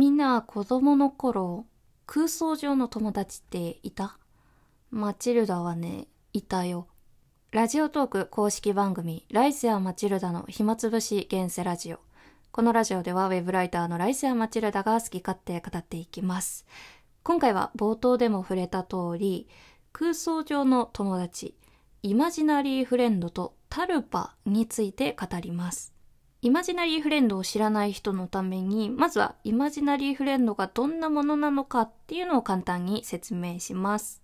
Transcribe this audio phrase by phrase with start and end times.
[0.00, 1.66] みんな子供の頃、
[2.06, 4.18] 空想上の友達っていた？
[4.90, 6.88] マチルダはね、いたよ。
[7.50, 12.00] ラジオトーク公式番組、ライスやマチルダの暇つぶし現世ラジオ。
[12.50, 16.64] このラジオではウェブライターのライスやマチルダが好き勝手語っていきます。
[17.22, 19.50] 今回は冒頭でも触れた通り、
[19.92, 21.58] 空想上の友達、
[22.02, 25.92] イマジナリーフレンドとタルパについて語ります。
[26.42, 34.22] イマジナリーフレンドを知らない人のために、まずはイマジナリーフレンドがどんなものなのかっていうのを簡単に説明します。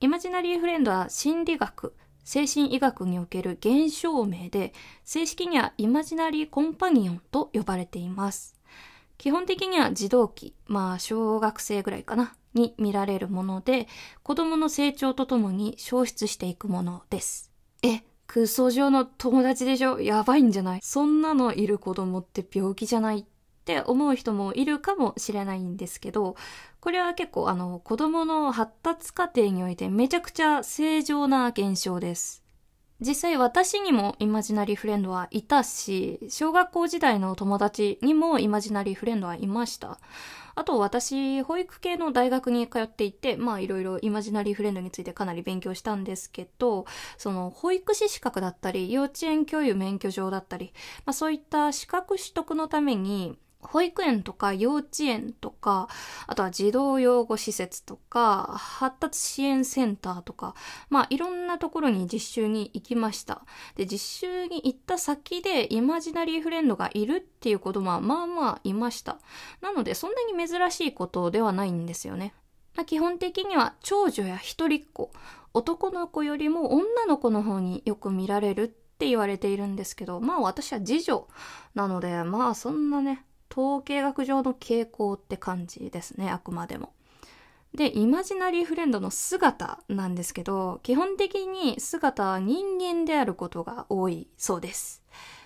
[0.00, 4.72] イマジナリーフレンドは心理学、精神医学における現象名で、
[5.04, 8.56] 正式にはイマジナリーコンパニオンと呼ばれています。
[9.16, 13.86] 基本的には児童期、まあ小学生ぐらいかな、に見られるもので、
[14.24, 17.52] 子供の成長とともに消失していくものです。
[17.84, 18.02] え、
[18.32, 23.24] 空想上の友達でしょやばいんじゃないそんなのいる子供って病気じゃないっ
[23.64, 26.36] て思う人もいるかもしれないんですけど、
[26.78, 32.44] これは結構あの子供の発達過程においてめちゃくちゃ正常な現象です。
[33.00, 39.98] 実際私にもイマジナリーフレンドはいたし、小学校時代の友達にもイマジナリーフレンドはいました。
[40.54, 46.86] あと私、保育系の大学に通っていて、まあいろいろイマジナリーフレンドについてかなり勉強したんですけど、
[47.18, 50.72] その保育士資格だったり、幼稚園教諭免許状だったり、
[51.06, 55.88] まあそういった資格取得のために、保育園とか幼稚園とか、
[56.26, 60.54] あとは児童養護施設とか、発達支援センターとか、
[60.88, 63.42] まあいろんなところに実習に行きました。
[63.76, 69.18] で、実習に行った先でイマジナリーフレンドがいるっていうことはまあまあいました。
[69.60, 72.34] なのでそんなに珍しいことではないんですよね。
[72.76, 75.10] まあ、基本的には長女や一人っ子、
[75.52, 81.26] 男の子よりも女の子の方によく見られるって言われているんですけど、まあ私は次女
[81.74, 86.92] なので、まあそんなね、統計学上の傾向って感じですね、あくまでも。
[87.74, 95.02] で、イマジナリーフレンドの姿なんですけど、基本的に姿は人間であることが多いそうです。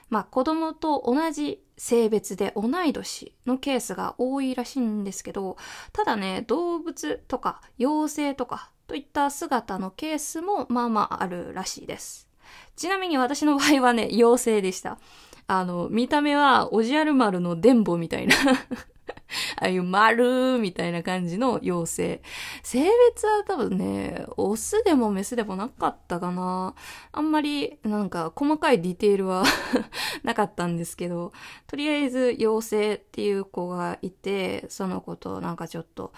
[0.08, 5.56] まあ子供と同じ性別で同い年のケースが多いらしいんですけど、
[5.92, 12.28] ただね、動物とか妖精とかといった姿のケースもまあまああるらしいです。
[12.76, 14.98] ちなみに私の場合はね、妖精でした。
[15.46, 18.34] あの、見た目はおじゃる丸の電ボみたいな
[19.60, 22.22] ああいう丸みたいな感じの妖精。
[22.62, 26.74] 性別は多分ね、オスでもメスでもなかったかな。
[27.12, 29.44] あんまりなんか細かいディテールは
[30.22, 31.32] なかったんですけど、
[31.66, 36.12] とりあえず妖精っていう子がいて、その子となんかちょっと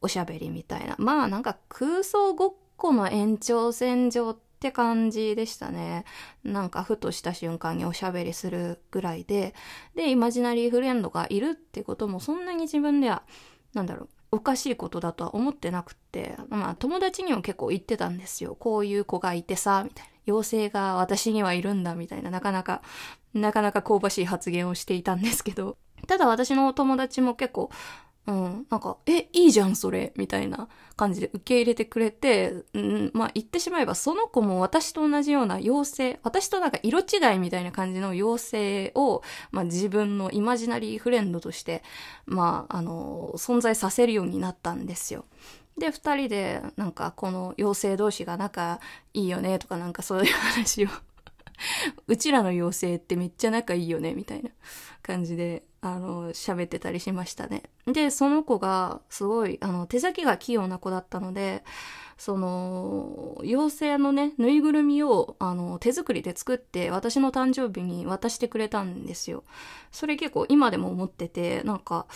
[0.00, 0.94] おしゃべりみたいな。
[0.98, 6.04] まあなんか空想ごっこの延長線上ってって感じでしたね。
[6.42, 9.54] なんかふとした瞬間におしゃべりするぐらいで、
[9.94, 13.22] で、イマジナリーフレンドがいるってこともそんなに自分では、
[13.72, 18.56] なんだろう、おかしいことだとは思ってなくて、まあ友達にも結構言ってたんですよ。
[18.56, 20.12] こういう子がいてさ、みたいな。
[20.26, 22.82] 妖精が私にはいるんだ、みたいな、なかなか、
[23.32, 27.70] なかなか香ばしい発言をしていたんですけど、ただ私の友達も結構、
[28.28, 41.82] うん、なんか、え、いいじゃん、それ、みたいな感じで受け入れてくれて、うん、まあ言ってしまえば、その子も私と同じような妖精、私となんか色違いみたいな感じの妖精を、まあ自分のイマジナリーフレンドとして、
[42.26, 45.24] まあ、あの、存在させるようになったんですよ。
[45.78, 48.78] で、二人で、なんか、この妖精同士が仲
[49.14, 50.88] いいよね、とかなんかそういう話を
[52.06, 54.50] うちらの妖精ってめっちゃ仲いいよね、みたいな
[55.00, 57.62] 感じであの、喋ってたりしましたね。
[57.86, 61.62] で、その子が、すごい、あの、手先が器用な子だったので、
[62.16, 69.44] その、妖精のね、ぬいぐるみを、あの、手作りで作って、私の誕生日に渡してくれたんですよ。
[69.92, 72.06] それ結構今でも思ってて、なんか、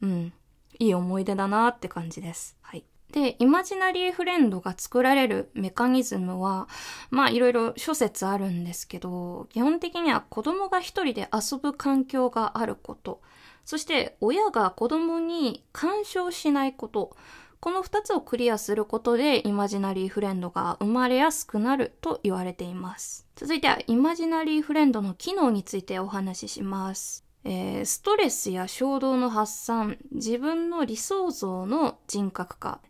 [0.00, 0.32] うん、
[0.78, 2.56] いい思い出だなって感じです。
[2.62, 2.84] はい。
[3.12, 6.68] で、イマジナリーフレンドが作られるメカニズムは、
[7.10, 13.20] まあいろいろ諸説あるんですけど、基本的には子供が一人で遊ぶ環境があること、
[13.64, 17.16] そして親が子供に干渉しないこと、
[17.60, 23.26] この二つをクリアすることでイマジナリーフレンドが生まれやすくなると言われています。
[23.36, 27.29] 続いてはイマジナリーフレンドの機能についてお話しします。
[27.44, 32.80] えー、ストレスや衝動の発散、自分の理想像の人格化、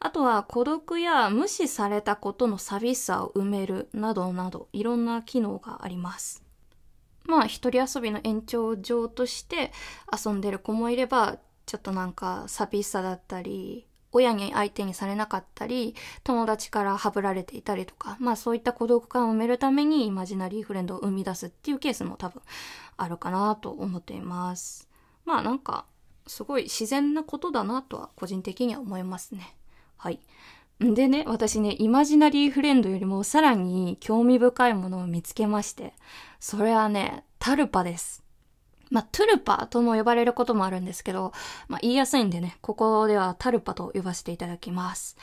[0.00, 6.42] あとは孤独や無視されたことの寂しさを埋めるなどなどいろんな機能があります。
[7.24, 9.70] まあ一人遊びの延長上として
[10.12, 22.42] 遊んでる子もいれば、ちょっとなんか寂しさだったり、親に相手にされなかったり、友達からはぶられていたりとか、まあそういった孤独感を埋めるためにイマジナリーフレンドを生み出すっていうケースも多分
[22.96, 24.88] あるかなと思っています。
[25.24, 25.86] まあなんか、
[26.26, 29.56] すごい自然なことだなとは個人的には思いますね。
[29.96, 30.20] はい。
[30.80, 35.94] でね、私ね、イマジナリーフレンドよりもさらに興味深いものを見つけまして、
[36.40, 38.21] それはね、タルパです。
[38.92, 41.32] まあ、トゥルパとも呼ばれることもあるんですけど、
[41.66, 45.16] まあ、言いやすいんでね、ここではタルパと呼ばせていただきます。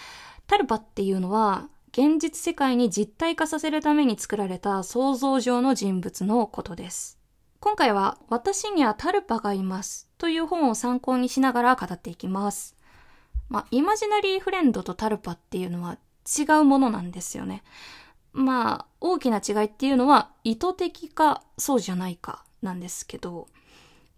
[0.48, 7.20] タルパっていうのは、現実世界に実体化させるために作られた想像上の人物のことです。
[7.60, 12.76] 今回は、私にはタルパがいますという本を参考にしながら語っていきます。
[13.50, 17.62] まあ、イマジナリーフレンドとタルパっていうのは違うものなんですよね。
[18.34, 23.48] まあ、大きな違いっていうのは意図的かそうじゃないかなんですけど、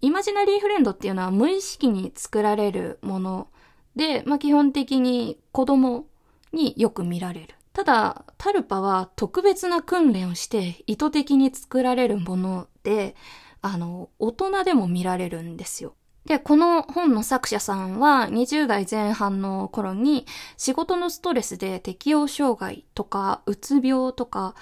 [0.02, 3.48] イマジナリーフレンドっていうのは無意識に作られるもの
[3.96, 6.08] で、まあ基本的に子供
[6.54, 7.56] によく見られる。
[7.74, 13.16] ただ、タルパは特別な訓練をして意図的に作られるもので、
[13.62, 15.96] あの、大人でも見られるんですよ。
[16.26, 24.54] で、この本の作者さんは20代前半の頃に仕事のストレスで適応障害とかうつ病とか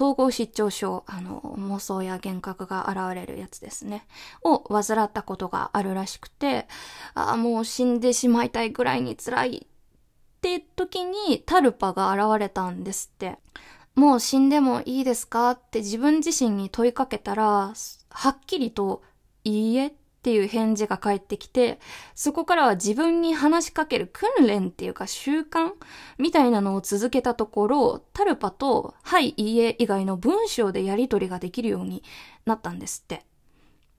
[0.00, 4.06] 統合失調症、あの、妄想や幻覚が現れるやつですね、
[4.42, 6.66] を患ったことがあるらしくて、
[7.14, 13.38] ああ、もう死んでしまいたいぐらいに辛いって時にタルパが現れたんですって。
[13.94, 17.74] もう死んでもいいですかって自分自身に問いかけたら、
[18.08, 19.02] はっきりと、
[19.44, 21.80] いいえっっていう返事が返ってきて、
[22.14, 25.72] そこからは自分に話しかける訓練っていうか習慣
[26.18, 32.02] みたいなのを続けたところ、タルパと、はい、いいえ以外の文章でやり取りができるように
[32.44, 33.24] なったんですって。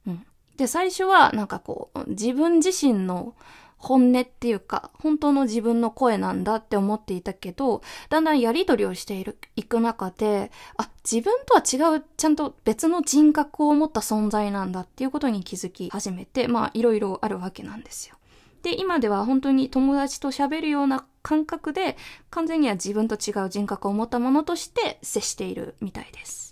[0.05, 0.25] うん。
[0.57, 3.33] で、最初はなんかこう、自分自身の
[3.81, 18.15] 本音っていうか、本当の自分の声なんだって思っていたけど、だんだんやりとりをしている、いく中で、あ、自分とは違う、ちゃんと別の人格を持った存在なんだっていうことに気づき始めて、まあ、いろいろあるわけなんですよ。
[18.61, 21.97] で、今では本当に友達と喋るような感覚で、
[22.29, 26.50] 完全には自分と違う人格を持ったものとして接しているみたいです。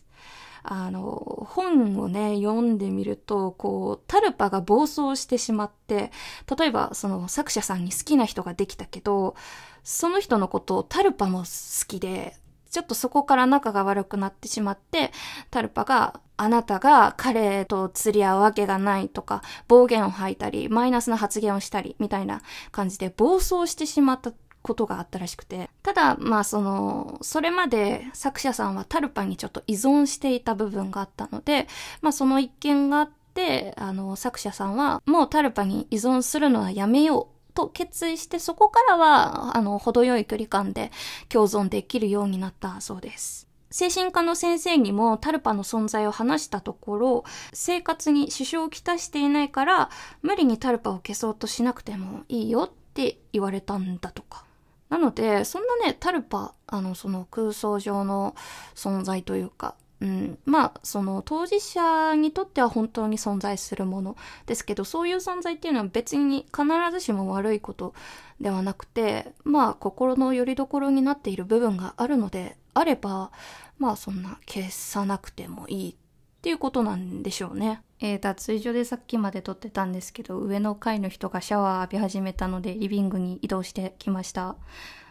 [0.71, 6.12] あの、本をね、読んでみると、こう、タルパが暴走してしまって、
[6.60, 9.36] 例えば、その作者さんに好きな人ができたけど、
[9.83, 12.38] その人のことをタルパも好きで、
[12.69, 15.12] ちょっとそこから仲が悪くなってしまって、
[15.50, 25.69] タルパが、あなたが彼と釣り合うわけがないとか、暴言を吐いたり、マイナスな発言をしたり、みたいな感じで暴走してしまったことがあったらしくて。
[25.83, 31.67] ただ、まあその、それまで作者さんはタルパにちょっと依存していた部分があったので、
[32.01, 40.91] まあその一件があって、あの、作者さんはもうタルパに依存するのはやめようと決意して、そこからは、あの、程よい距離感で
[41.29, 43.50] 共存できるようになったそうです。
[43.71, 47.23] 精神科の先生にもタルパの存在を話したところ、
[47.53, 49.89] 生活に支障をきたしていないから、
[50.21, 54.48] 無理にタルパを消そうとしなくてもいいよって言われたんだとか。
[54.89, 58.36] なので、そんなね、タルパ、あの、その空想上の
[58.75, 64.15] 存在というか、うん、まあ、その当事者にとっては本当に存在するもの
[64.45, 67.94] ですけど、そういう存在っていうのは別に必ずしも悪いこと
[68.39, 73.31] ではなくて、まあ、心の拠り所になっている部分があるのであれば、
[73.77, 75.95] まあ、そんな消さなくてもいい
[76.39, 77.81] っていうことなんでしょうね。
[78.00, 84.56] えー、脱衣所でさっきまで撮ってたんですけど、上の階の人がシャワー浴び始めたので、リビングに移動してきました。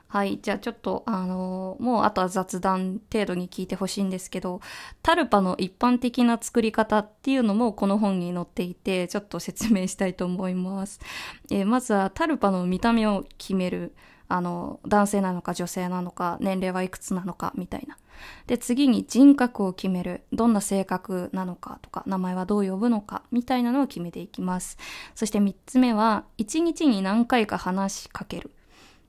[0.06, 0.38] はい。
[0.40, 4.62] じゃあちょっと、あのー、もうあとは雑談程度に聞いてほしいんですけど、
[5.02, 10.98] タルパの一般的な作り方っていうのもこの本に載っていて、ちょっと説明したいと思います。
[11.50, 13.94] えー、まずはタルパの見た目を決める。
[14.28, 17.96] あの、男性なのか女性なのか、年齢はいくつなのか、みたいな。
[18.46, 20.22] で、次に人格を決める。
[20.32, 24.76] どんな性格なのかとか、名前はどう呼ぶのか、みたいなのを決めていきます。
[25.14, 28.50] そして三つ目は、一日に何回か話しかける。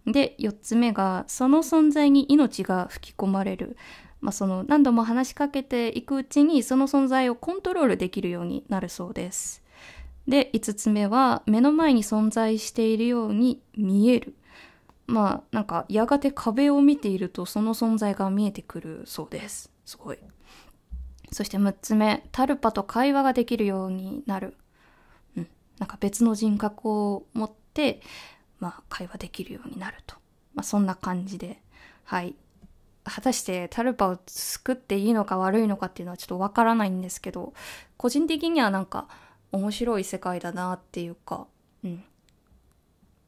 [0.05, 3.77] で、四つ目が、その存在に命が吹き込まれる。
[4.21, 9.63] まあ、その何度も話しかけていくうちにその存在をコントロールできるようになるそうです。
[10.27, 14.35] で、五つ目は目の前に存在しているように見える。
[15.10, 19.72] まあなんかやがて壁を見ているとその存在が見えてくるそうです。
[19.86, 20.20] すごい。
[21.32, 24.56] そして6つ目、タルパと会話ができるようになる。
[25.36, 25.48] うん。
[25.80, 28.01] なんか別の人格を持って、
[28.60, 30.16] まあ会話できるようになると。
[30.54, 31.62] まあそんな感じで。
[32.04, 32.36] はい。
[33.04, 37.54] 果たしてタルパを救っていいのか悪いのかっていうのはちょっとわからないんですけど、
[37.98, 39.08] 個人的にはなんか
[39.51, 41.48] 面白い世界だなっていうか、
[41.84, 42.04] うん。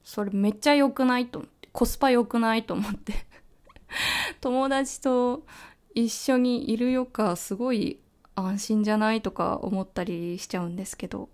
[0.03, 1.61] それめっちゃ良くないと思って。
[1.71, 3.13] コスパ良くないと思って
[4.41, 5.45] 友達と
[5.95, 7.99] 一緒にいるよかすごい
[8.35, 11.29] 安心じゃないとか思ったりしちゃうんですけど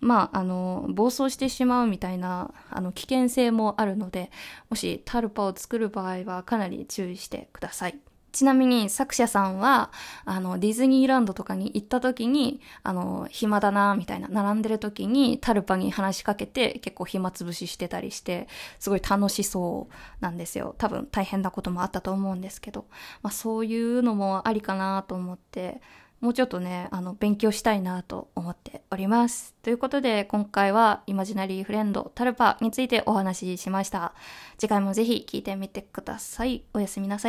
[0.00, 4.30] まあ、あの、暴走してしまうみたいな、あの、危険性もあるので、
[4.70, 7.98] もしタルパを作る場合はかなり注意してください。
[8.32, 9.90] ちなみに作者さんは、
[10.24, 20.74] あの、ディズニーランドとかに行った時に、あの、暇だな、みたいな、並んでる時にタルパに話しかけて結構暇つぶししてたりして、すごい楽しそうなんですよ。
[20.78, 22.86] 多分大変なこともあったと思うんですけど、
[23.22, 25.80] まあそういうのもありかなと思って、
[26.20, 29.54] もうちょっとね、あの、勉強したいなと思っております。
[29.62, 34.14] ということで、今回はイマジナリーフレンドタルパについてお話ししました。
[34.58, 36.64] 次回もぜひ聞いてみてください。
[36.74, 37.26] おやすみなさい。